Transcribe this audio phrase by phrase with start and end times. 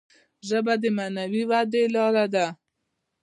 [0.47, 2.47] ژبه د معنوي ودي لاره ده.